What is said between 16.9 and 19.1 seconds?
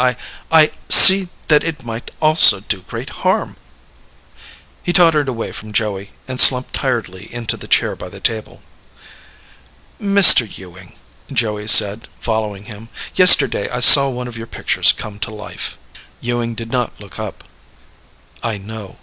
look up. "I know.